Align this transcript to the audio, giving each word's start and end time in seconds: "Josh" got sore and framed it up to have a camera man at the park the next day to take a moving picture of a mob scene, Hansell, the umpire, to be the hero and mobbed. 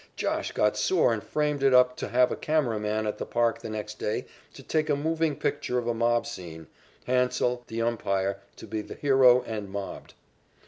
"Josh" 0.15 0.51
got 0.51 0.75
sore 0.75 1.13
and 1.13 1.23
framed 1.23 1.61
it 1.61 1.75
up 1.75 1.95
to 1.97 2.07
have 2.07 2.31
a 2.31 2.35
camera 2.35 2.79
man 2.79 3.05
at 3.05 3.19
the 3.19 3.25
park 3.27 3.59
the 3.61 3.69
next 3.69 3.99
day 3.99 4.25
to 4.51 4.63
take 4.63 4.89
a 4.89 4.95
moving 4.95 5.35
picture 5.35 5.77
of 5.77 5.85
a 5.85 5.93
mob 5.93 6.25
scene, 6.25 6.65
Hansell, 7.05 7.61
the 7.67 7.83
umpire, 7.83 8.39
to 8.55 8.65
be 8.65 8.81
the 8.81 8.95
hero 8.95 9.43
and 9.43 9.69
mobbed. 9.69 10.15